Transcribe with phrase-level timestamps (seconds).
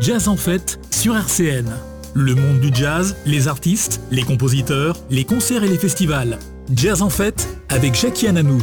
[0.00, 1.70] Jazz en fête sur RCN.
[2.14, 6.40] Le monde du jazz, les artistes, les compositeurs, les concerts et les festivals.
[6.74, 8.58] Jazz en fête avec Jackie Ananou.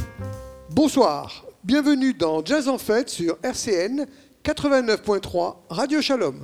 [0.72, 4.08] Bonsoir, bienvenue dans Jazz en fête sur RCN
[4.44, 6.36] 89.3 Radio Shalom.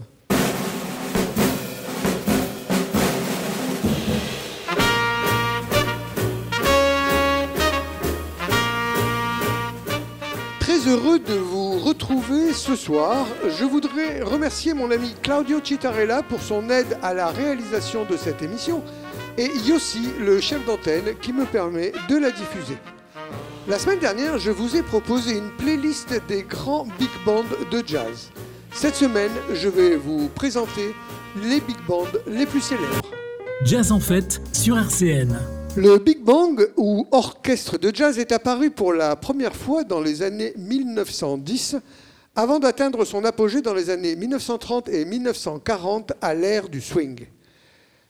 [10.62, 11.57] Très heureux de vous
[11.88, 13.26] retrouver ce soir.
[13.58, 18.42] Je voudrais remercier mon ami Claudio Citarella pour son aide à la réalisation de cette
[18.42, 18.84] émission
[19.38, 22.78] et Yossi, le chef d'antenne, qui me permet de la diffuser.
[23.70, 28.32] La semaine dernière, je vous ai proposé une playlist des grands big bands de jazz.
[28.74, 30.94] Cette semaine, je vais vous présenter
[31.42, 33.02] les big bands les plus célèbres.
[33.64, 35.57] Jazz en fête sur RCN.
[35.78, 40.24] Le Big Bang ou orchestre de jazz est apparu pour la première fois dans les
[40.24, 41.76] années 1910
[42.36, 47.28] avant d'atteindre son apogée dans les années 1930 et 1940 à l'ère du swing.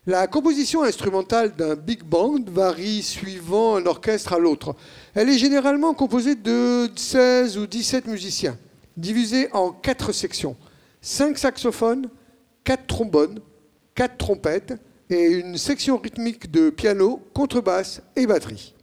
[0.06, 4.74] La composition instrumentale d'un big band varie suivant un orchestre à l'autre.
[5.14, 8.56] Elle est généralement composée de 16 ou 17 musiciens,
[8.96, 10.56] divisés en quatre sections.
[11.02, 12.08] 5 saxophones,
[12.64, 13.40] 4 trombones,
[13.94, 14.72] 4 trompettes
[15.10, 18.74] et une section rythmique de piano, contrebasse et batterie.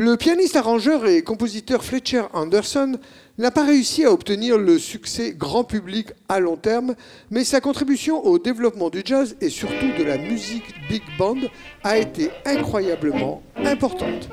[0.00, 3.00] Le pianiste arrangeur et compositeur Fletcher Anderson
[3.36, 6.94] n'a pas réussi à obtenir le succès grand public à long terme,
[7.32, 11.40] mais sa contribution au développement du jazz et surtout de la musique big band
[11.82, 14.28] a été incroyablement importante.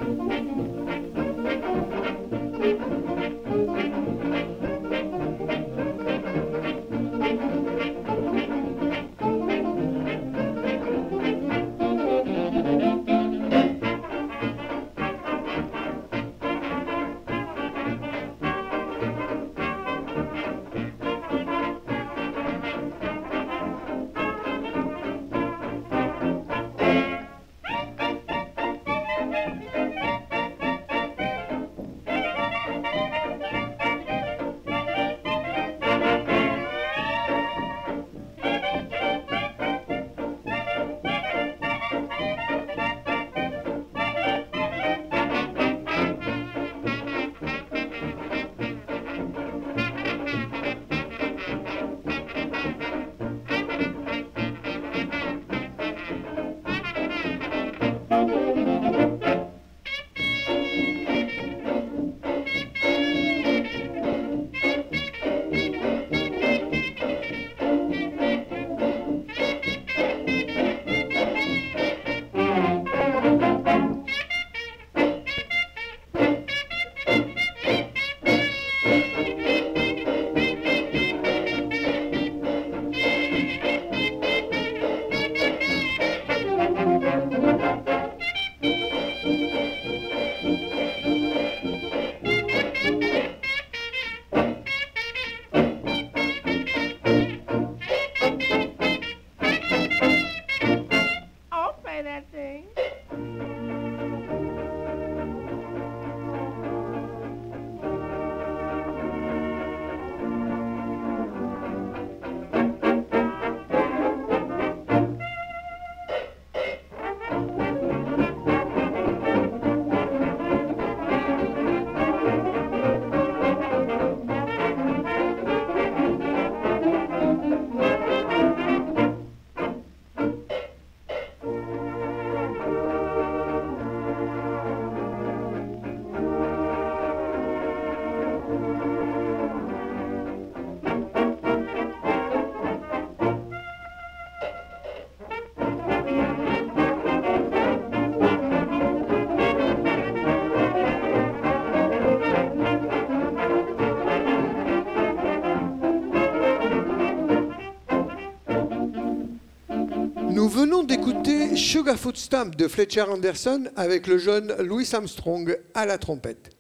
[161.76, 166.52] Sugarfoot Stamp de Fletcher Anderson avec le jeune Louis Armstrong à la trompette.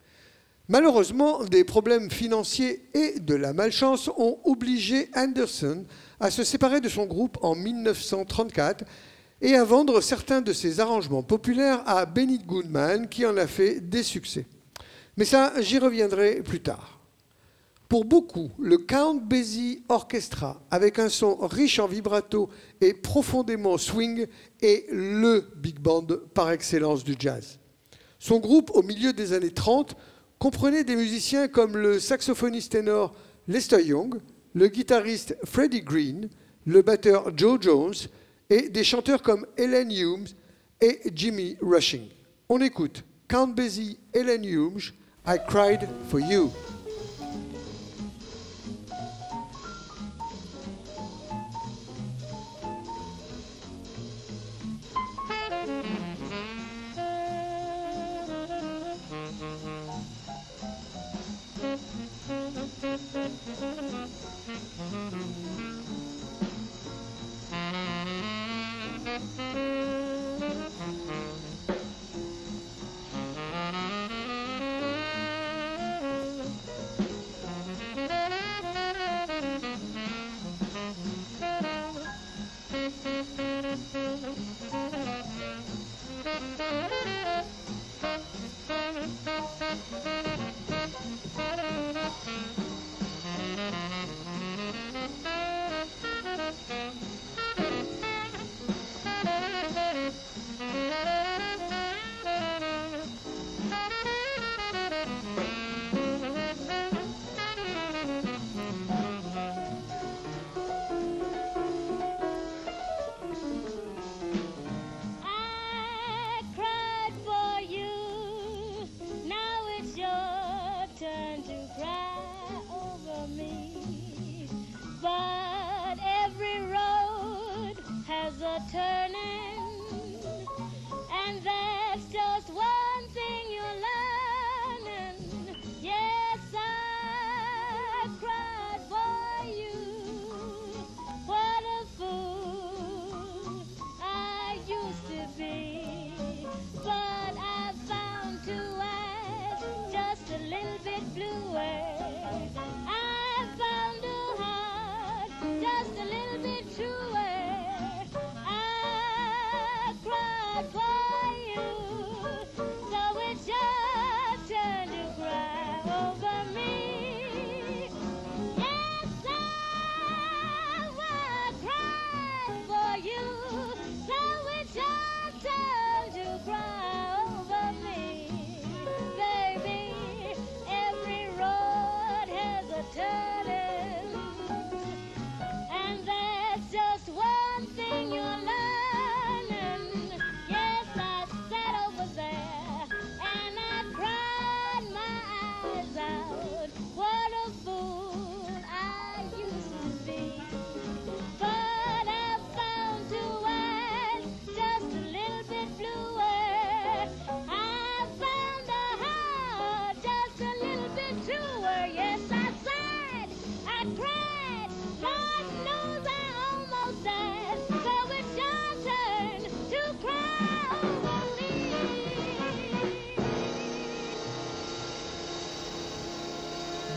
[0.68, 5.86] Malheureusement, des problèmes financiers et de la malchance ont obligé Anderson
[6.20, 8.84] à se séparer de son groupe en 1934
[9.40, 13.80] et à vendre certains de ses arrangements populaires à Benny Goodman qui en a fait
[13.80, 14.46] des succès.
[15.16, 16.95] Mais ça, j'y reviendrai plus tard.
[17.88, 22.50] Pour beaucoup, le Count Basie Orchestra, avec un son riche en vibrato
[22.82, 24.26] et profondément swing,
[24.62, 27.60] est le big band par excellence du jazz.
[28.18, 29.96] Son groupe, au milieu des années 30,
[30.40, 33.14] comprenait des musiciens comme le saxophoniste ténor
[33.48, 34.16] Lester Young,
[34.54, 36.30] le guitariste Freddie Green,
[36.66, 37.94] le batteur Joe Jones
[38.50, 40.28] et des chanteurs comme Helen Humes
[40.82, 42.08] et Jimmy Rushing.
[42.50, 44.82] On écoute Count Basie, Helen Humes,
[45.28, 46.52] I Cried for You.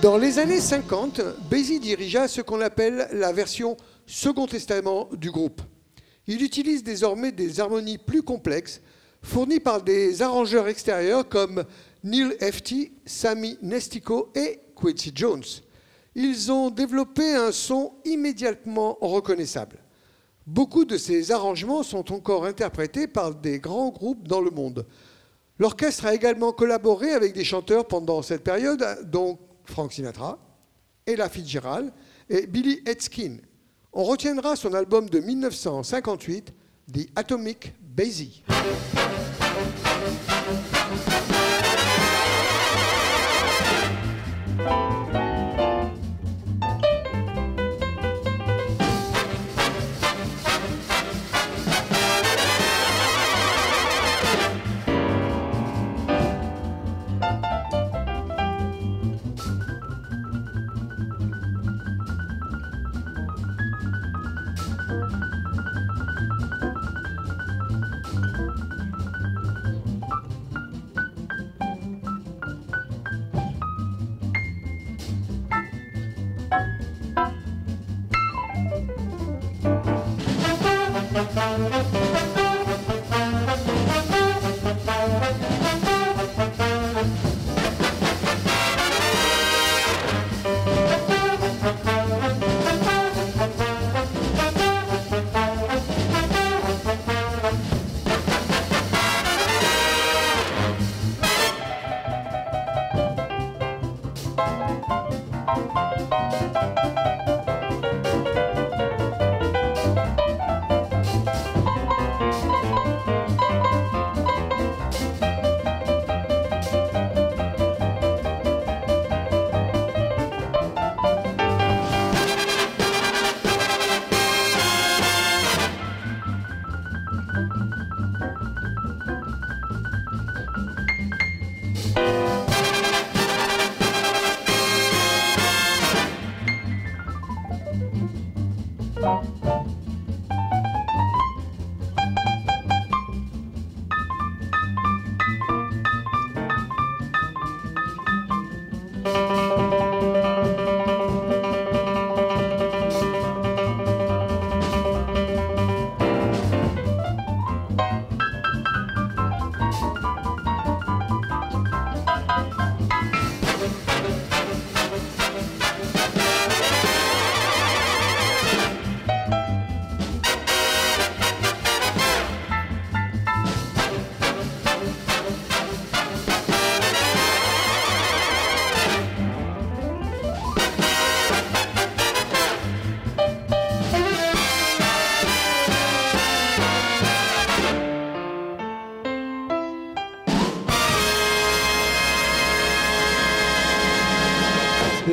[0.00, 5.60] Dans les années 50, Bézi dirigea ce qu'on appelle la version Second Testament du groupe.
[6.28, 8.80] Il utilise désormais des harmonies plus complexes
[9.22, 11.64] fournies par des arrangeurs extérieurs comme
[12.04, 15.42] Neil Hefti, Sammy Nestico et Quincy Jones.
[16.14, 19.78] Ils ont développé un son immédiatement reconnaissable.
[20.46, 24.86] Beaucoup de ces arrangements sont encore interprétés par des grands groupes dans le monde.
[25.58, 30.38] L'orchestre a également collaboré avec des chanteurs pendant cette période, dont Frank Sinatra,
[31.06, 31.92] Ella Fitzgerald
[32.28, 33.38] et Billy Etzkin.
[33.92, 36.52] On retiendra son album de 1958,
[36.92, 38.42] The Atomic Basie.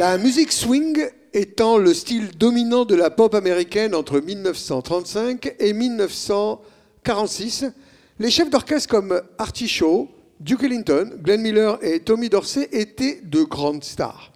[0.08, 7.66] La musique swing étant le style dominant de la pop américaine entre 1935 et 1946,
[8.20, 10.08] les chefs d'orchestre comme Artie Shaw,
[10.40, 14.32] Duke Ellington, Glenn Miller et Tommy Dorsey étaient de grandes stars.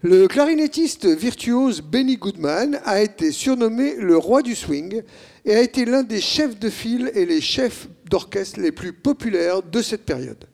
[0.00, 5.02] Le clarinettiste virtuose Benny Goodman a été surnommé le roi du swing
[5.44, 9.62] et a été l'un des chefs de file et les chefs d'orchestre les plus populaires
[9.62, 10.44] de cette période.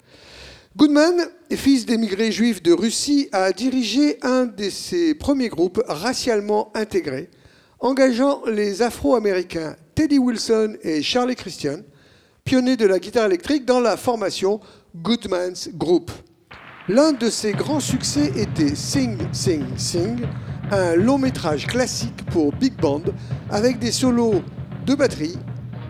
[0.76, 7.30] Goodman, fils d'émigrés juifs de Russie, a dirigé un de ses premiers groupes racialement intégrés,
[7.80, 11.78] engageant les Afro-Américains Teddy Wilson et Charlie Christian,
[12.44, 14.60] pionniers de la guitare électrique, dans la formation
[14.94, 16.12] Goodman's Group.
[16.87, 20.20] L'un de ses grands succès était Sing, Sing, Sing,
[20.70, 23.02] un long métrage classique pour big band
[23.50, 24.42] avec des solos
[24.87, 25.38] de batterie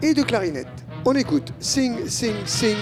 [0.03, 0.67] et de clarinette.
[1.05, 2.77] On écoute Sing, Sing, Sing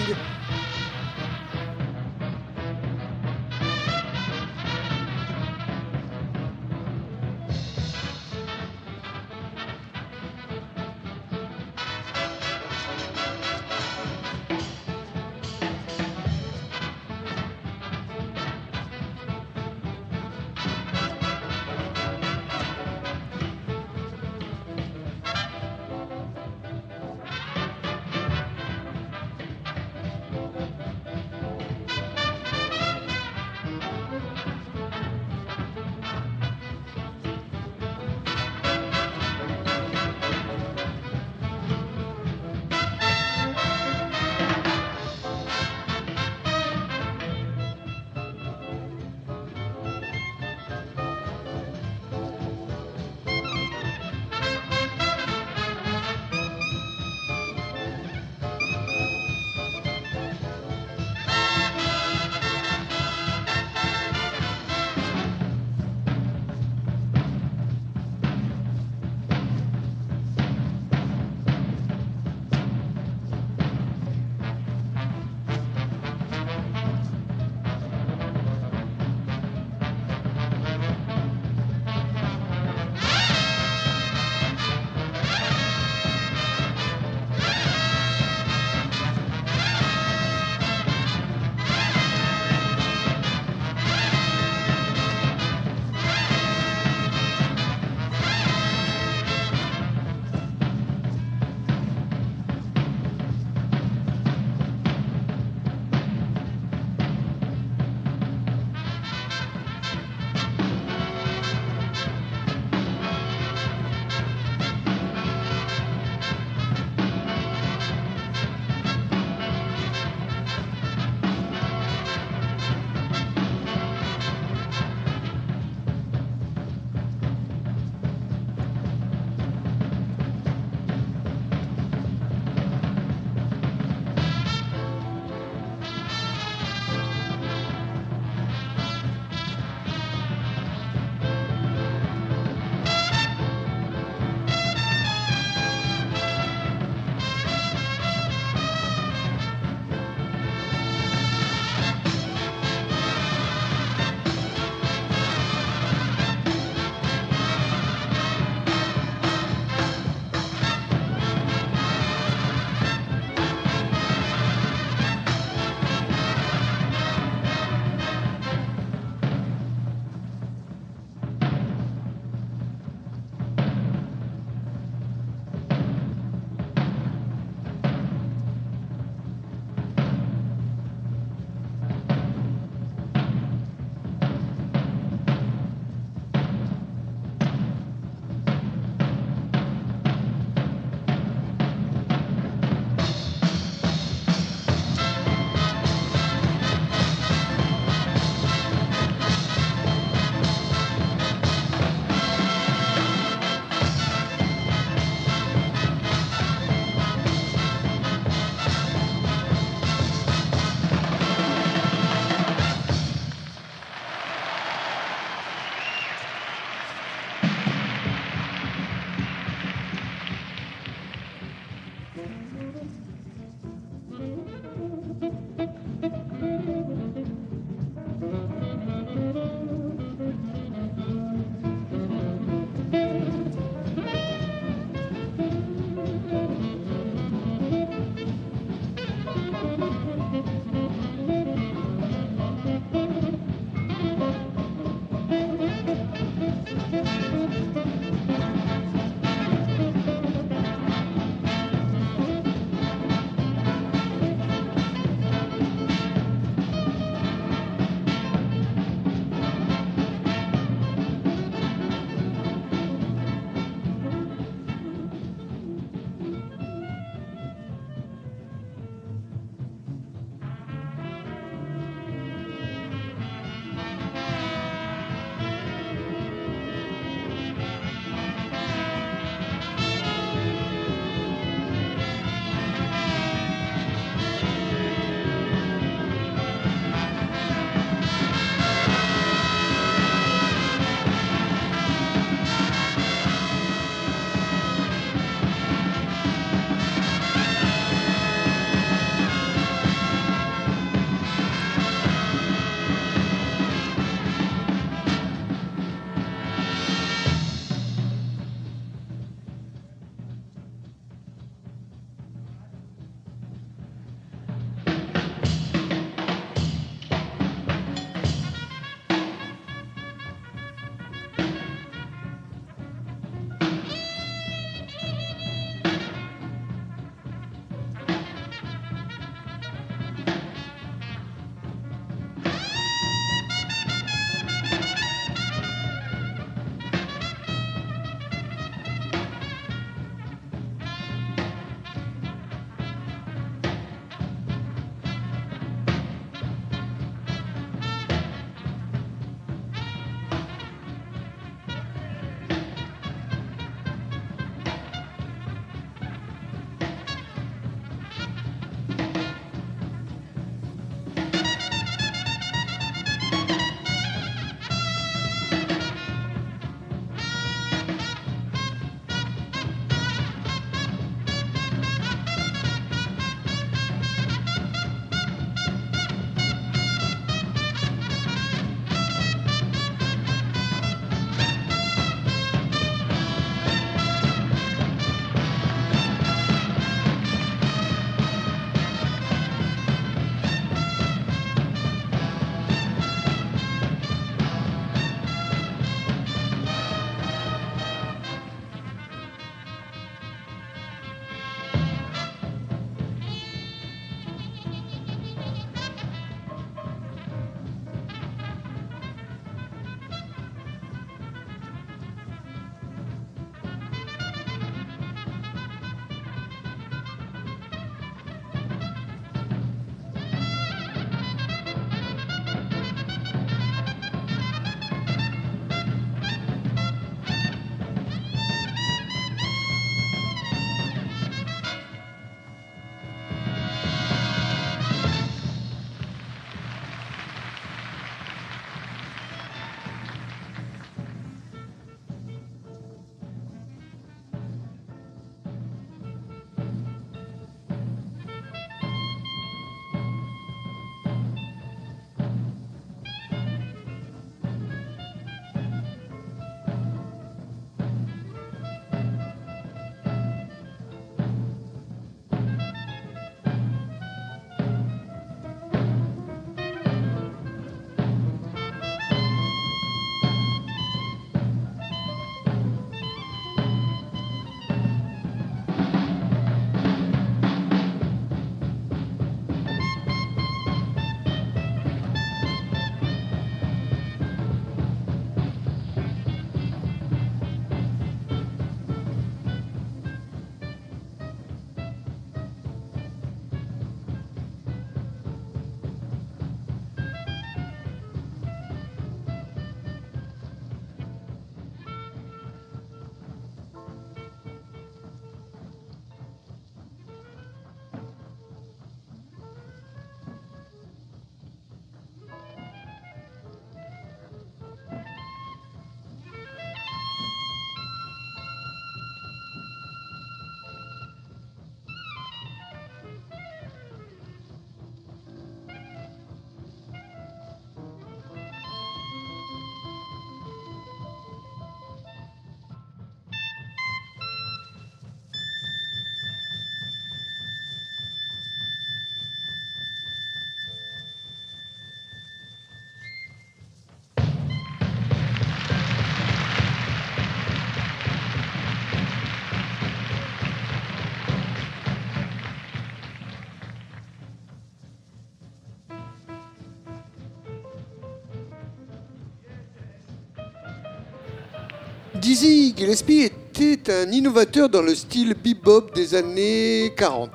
[562.39, 567.31] Gillespie était un innovateur dans le style bebop des années 40.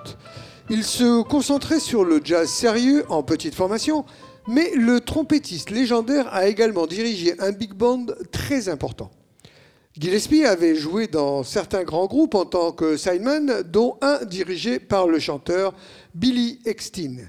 [0.71, 4.05] Il se concentrait sur le jazz sérieux en petite formation,
[4.47, 9.11] mais le trompettiste légendaire a également dirigé un big band très important.
[9.99, 15.09] Gillespie avait joué dans certains grands groupes en tant que sideman, dont un dirigé par
[15.09, 15.75] le chanteur
[16.15, 17.29] Billy Eckstein.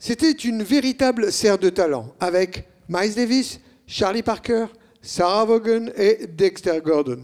[0.00, 4.66] C'était une véritable serre de talent, avec Miles Davis, Charlie Parker,
[5.02, 7.20] Sarah Vaughan et Dexter Gordon.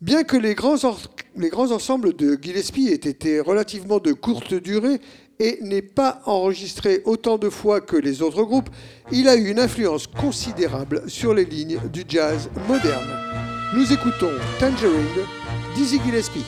[0.00, 0.76] Bien que les grands,
[1.36, 5.00] les grands ensembles de Gillespie aient été relativement de courte durée
[5.38, 8.70] et n'aient pas enregistré autant de fois que les autres groupes,
[9.10, 13.10] il a eu une influence considérable sur les lignes du jazz moderne.
[13.74, 15.26] Nous écoutons Tangerine,
[15.76, 16.44] Dizzy Gillespie.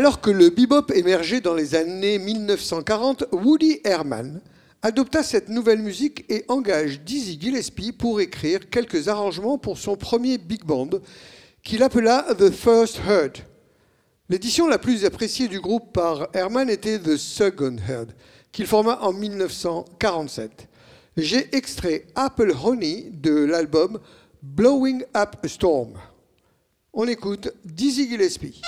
[0.00, 4.40] Alors que le bebop émergeait dans les années 1940, Woody Herman
[4.80, 10.38] adopta cette nouvelle musique et engage Dizzy Gillespie pour écrire quelques arrangements pour son premier
[10.38, 10.88] big band
[11.62, 13.40] qu'il appela The First Heard.
[14.30, 18.14] L'édition la plus appréciée du groupe par Herman était The Second Heard,
[18.52, 20.66] qu'il forma en 1947.
[21.18, 24.00] J'ai extrait Apple Honey de l'album
[24.42, 25.92] Blowing Up a Storm.
[26.94, 28.62] On écoute Dizzy Gillespie.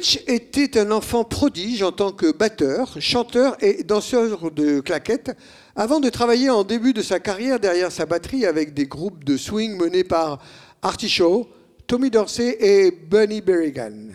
[0.00, 5.32] Rich était un enfant prodige en tant que batteur, chanteur et danseur de claquettes,
[5.76, 9.36] avant de travailler en début de sa carrière derrière sa batterie avec des groupes de
[9.36, 10.42] swing menés par
[10.80, 11.46] Artie Shaw,
[11.86, 14.08] Tommy Dorsey et Bunny Berrigan.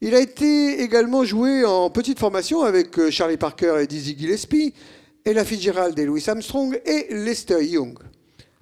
[0.00, 4.74] Il a été également joué en petite formation avec euh, Charlie Parker et Dizzy Gillespie,
[5.24, 7.98] Ella Fitzgerald et Louis Armstrong et Lester Young.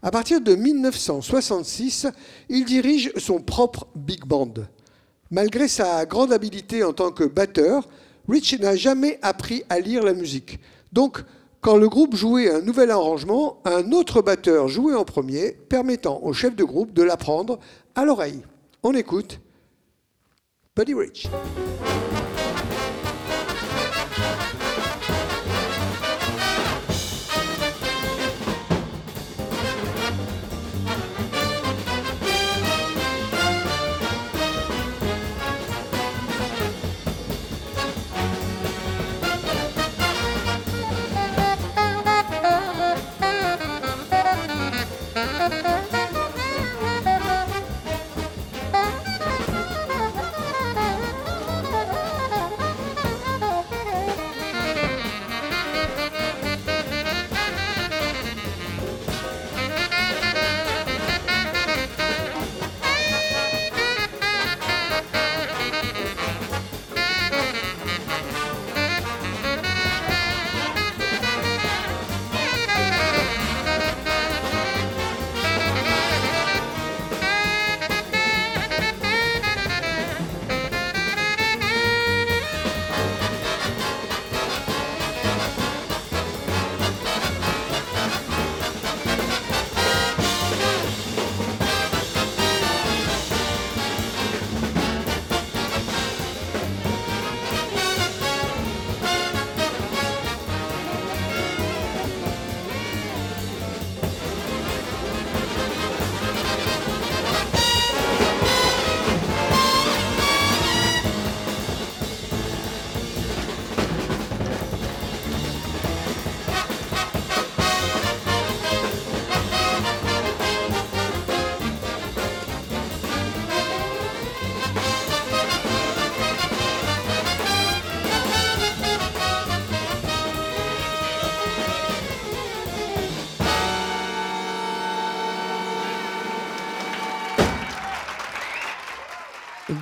[0.01, 2.07] À partir de 1966,
[2.49, 4.55] il dirige son propre big band.
[5.31, 7.89] Malgré sa grande habileté en tant que batteur,
[8.29, 10.59] Rich n'a jamais appris à lire la musique.
[10.93, 11.23] Donc,
[11.61, 16.33] quand le groupe jouait un nouvel arrangement, un autre batteur jouait en premier, permettant au
[16.33, 17.59] chef de groupe de l'apprendre
[17.95, 18.43] à l'oreille.
[18.83, 19.41] On écoute
[20.77, 21.29] Buddy Rich.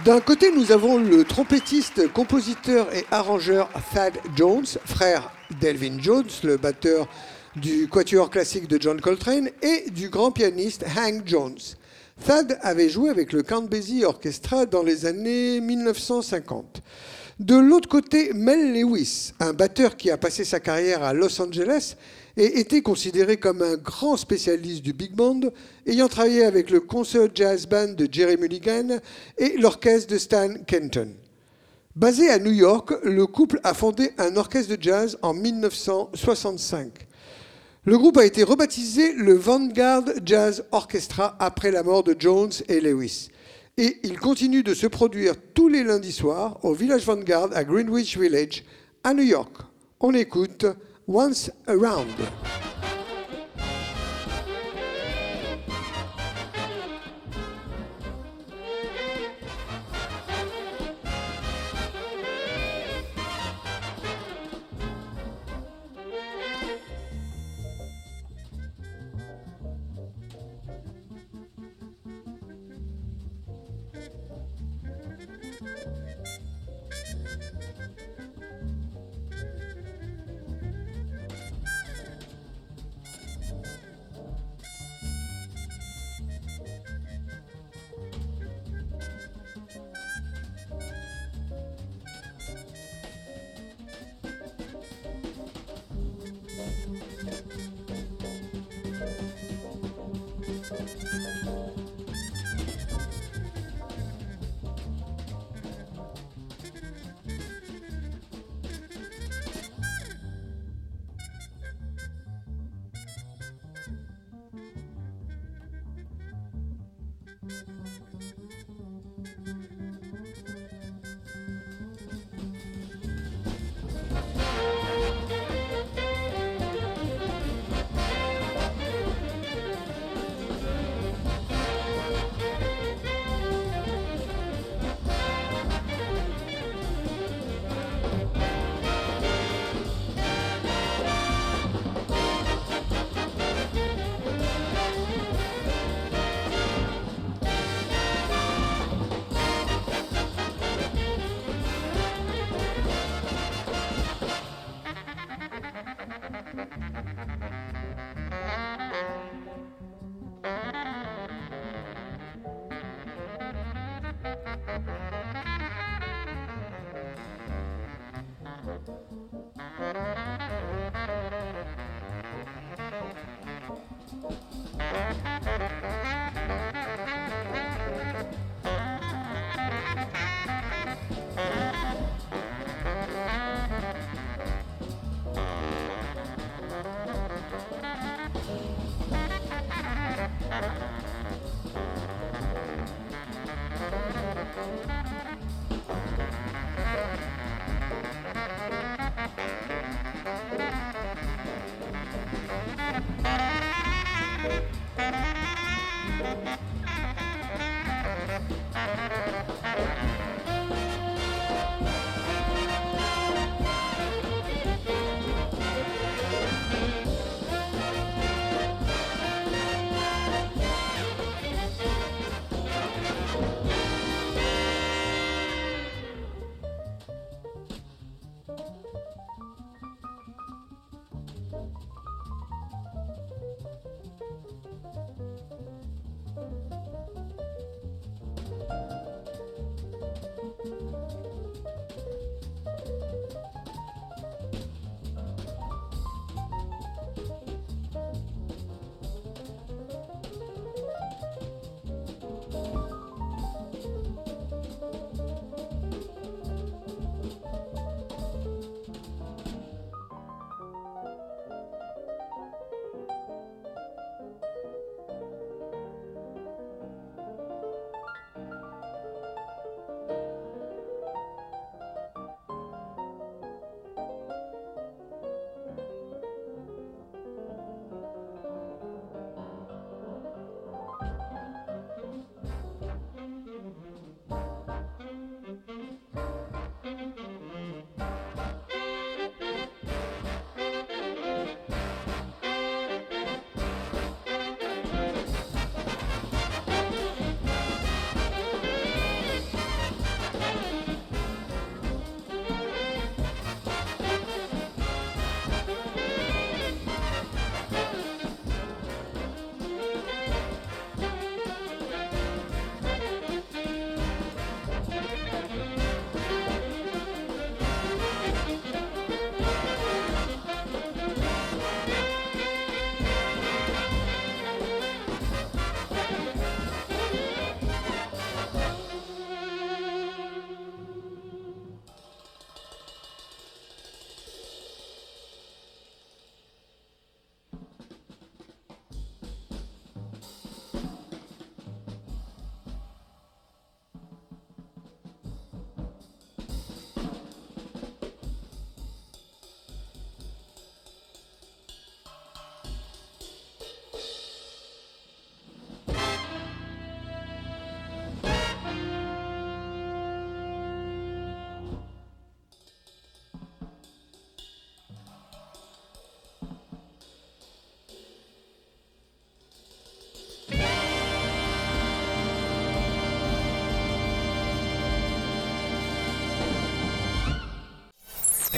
[0.04, 6.56] D'un côté, nous avons le trompettiste, compositeur et arrangeur Thad Jones, frère d'Elvin Jones, le
[6.56, 7.06] batteur
[7.54, 11.58] du quatuor classique de John Coltrane, et du grand pianiste Hank Jones.
[12.24, 16.82] Thad avait joué avec le Count Basie Orchestra dans les années 1950.
[17.38, 21.94] De l'autre côté, Mel Lewis, un batteur qui a passé sa carrière à Los Angeles
[22.36, 25.40] et était considéré comme un grand spécialiste du big band,
[25.86, 28.98] ayant travaillé avec le Concert Jazz Band de Jerry Mulligan
[29.38, 31.14] et l'orchestre de Stan Kenton.
[31.94, 37.06] Basé à New York, le couple a fondé un orchestre de jazz en 1965.
[37.84, 42.80] Le groupe a été rebaptisé le Vanguard Jazz Orchestra après la mort de Jones et
[42.80, 43.28] Lewis.
[43.76, 48.16] Et il continue de se produire tous les lundis soirs au Village Vanguard à Greenwich
[48.16, 48.64] Village,
[49.04, 49.52] à New York.
[50.00, 50.64] On écoute
[51.06, 52.14] Once Around.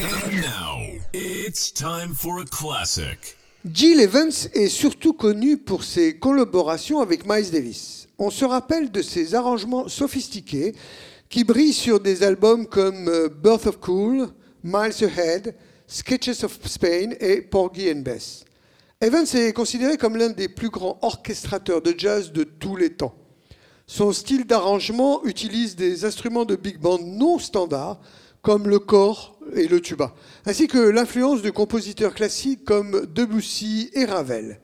[0.05, 3.39] And now, it's time for a classic.
[3.65, 8.07] Jill Evans est surtout connu pour ses collaborations avec Miles Davis.
[8.19, 10.75] On se rappelle de ses arrangements sophistiqués
[11.31, 14.29] qui brillent sur des albums comme euh, Birth of Cool,
[14.63, 15.55] Miles Ahead,
[15.87, 18.45] Sketches of Spain et Porgy and Bess.
[19.01, 23.15] Evans est considéré comme l'un des plus grands orchestrateurs de jazz de tous les temps.
[23.87, 28.01] Son style d'arrangement utilise des instruments de big band non standards
[28.45, 30.15] comme le corps et le tuba,
[30.45, 34.61] ainsi que l'influence de compositeurs classiques comme Debussy et Ravel.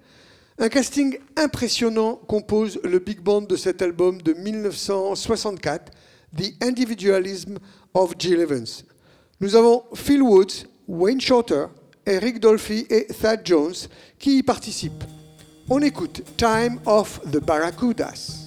[0.58, 5.90] Un casting impressionnant compose le big band de cet album de 1964,
[6.36, 7.56] The Individualism
[7.94, 8.84] of Jill Evans.
[9.40, 11.66] Nous avons Phil Woods, Wayne Shorter,
[12.04, 15.04] Eric Dolphy et Thad Jones qui y participent.
[15.70, 18.39] On écoute Time of the Barracudas.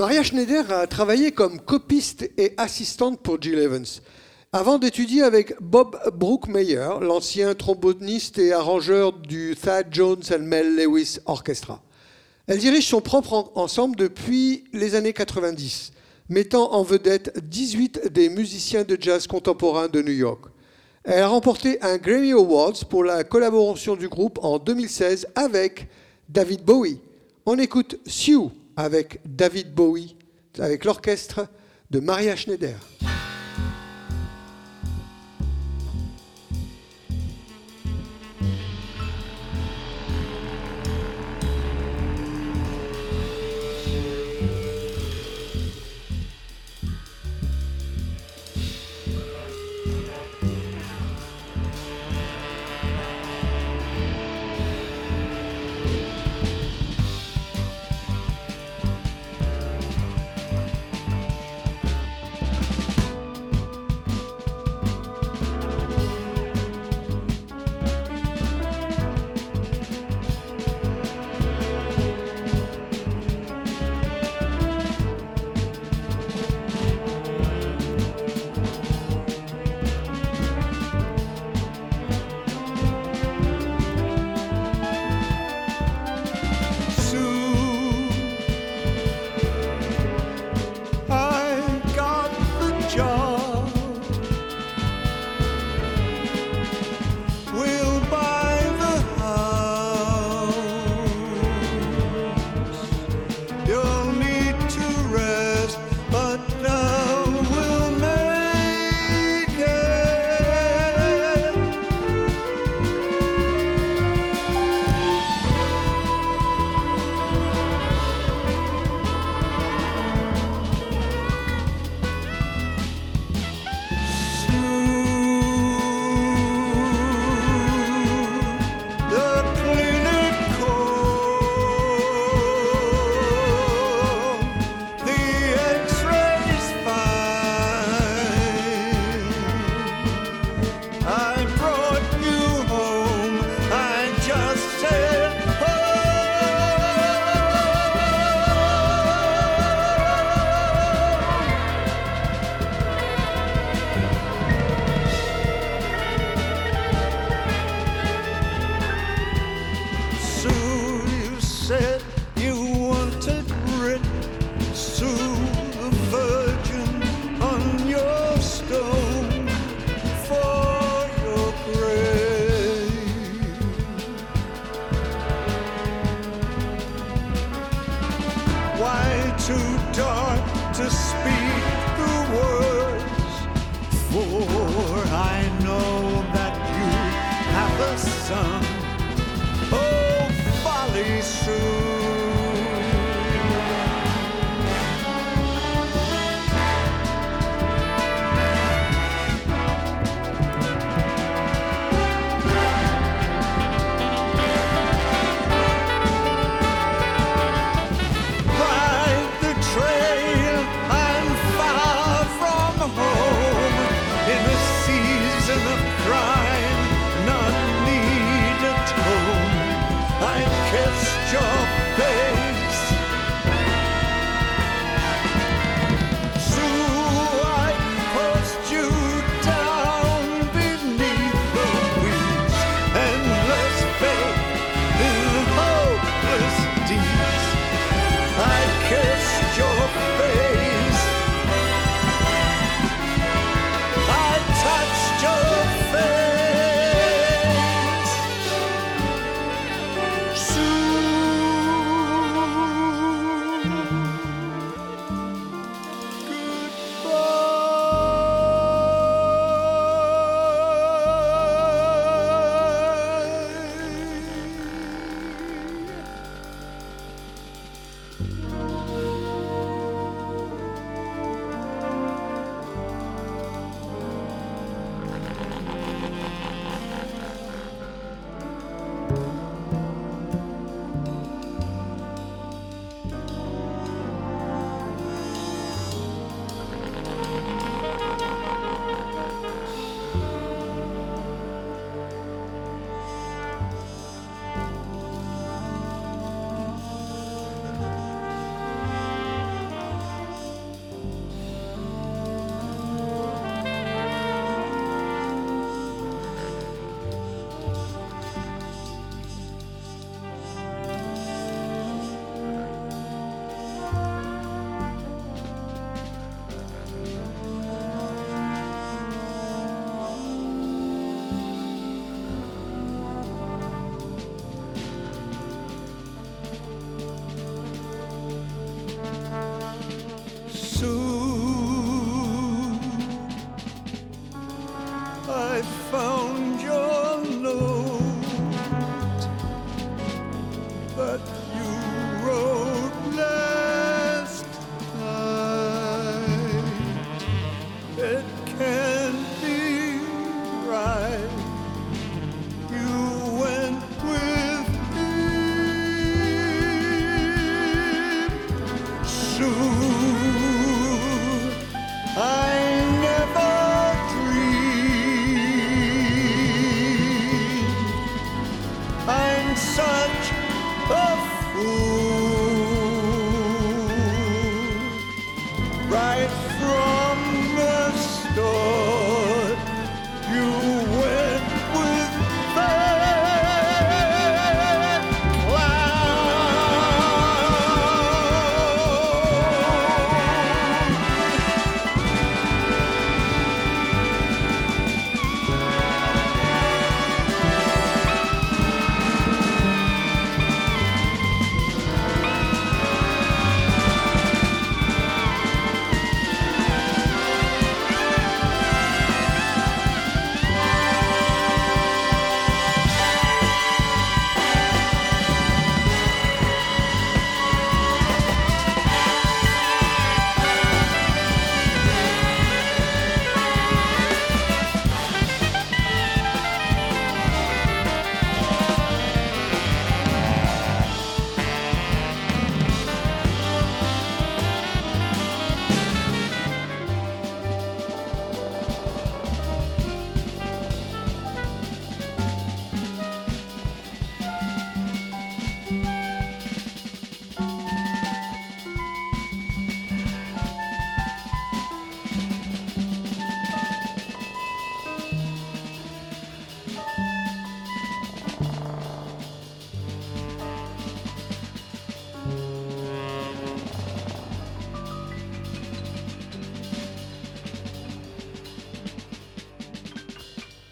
[0.00, 3.84] Maria Schneider a travaillé comme copiste et assistante pour Jill Evans,
[4.50, 11.18] avant d'étudier avec Bob Brookmeyer, l'ancien tromboniste et arrangeur du Thad Jones and Mel Lewis
[11.26, 11.82] Orchestra.
[12.46, 15.92] Elle dirige son propre en- ensemble depuis les années 90,
[16.30, 20.46] mettant en vedette 18 des musiciens de jazz contemporains de New York.
[21.04, 25.88] Elle a remporté un Grammy Awards pour la collaboration du groupe en 2016 avec
[26.30, 27.00] David Bowie.
[27.44, 30.16] On écoute Sue avec David Bowie,
[30.58, 31.46] avec l'orchestre
[31.90, 32.76] de Maria Schneider.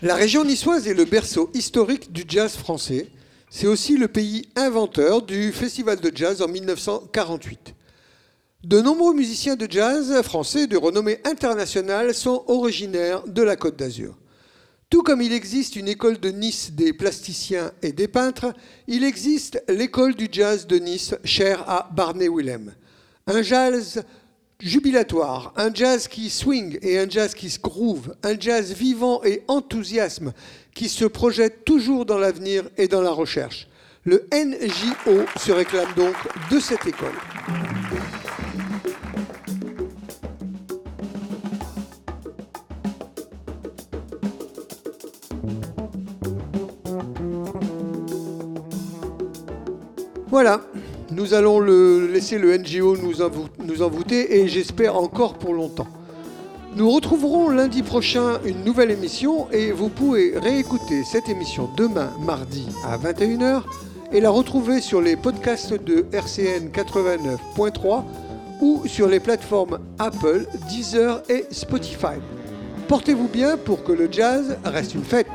[0.09, 3.09] La région niçoise est le berceau historique du jazz français.
[3.51, 7.75] C'est aussi le pays inventeur du festival de jazz en 1948.
[8.65, 14.17] De nombreux musiciens de jazz français de renommée internationale sont originaires de la Côte d'Azur.
[14.89, 18.55] Tout comme il existe une école de Nice des plasticiens et des peintres,
[18.87, 22.75] il existe l'école du jazz de Nice, chère à Barney Willem.
[23.27, 24.03] Un jazz
[24.61, 29.43] jubilatoire, un jazz qui swing et un jazz qui se groove, un jazz vivant et
[29.47, 30.33] enthousiasme
[30.75, 33.69] qui se projette toujours dans l'avenir et dans la recherche.
[34.05, 36.15] Le NJO se réclame donc
[36.51, 37.13] de cette école.
[50.27, 50.61] Voilà,
[51.11, 53.15] nous allons laisser le NGO nous,
[53.65, 55.87] nous envoûter et j'espère encore pour longtemps.
[56.77, 62.67] Nous retrouverons lundi prochain une nouvelle émission et vous pouvez réécouter cette émission demain mardi
[62.85, 63.63] à 21h
[64.13, 68.05] et la retrouver sur les podcasts de RCN 89.3
[68.61, 72.19] ou sur les plateformes Apple, Deezer et Spotify.
[72.87, 75.27] Portez-vous bien pour que le jazz reste une fête.